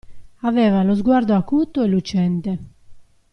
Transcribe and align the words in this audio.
Aveva 0.39 0.81
lo 0.81 0.95
sguardo 0.95 1.35
acuto 1.35 1.83
e 1.83 1.85
lucente. 1.87 2.51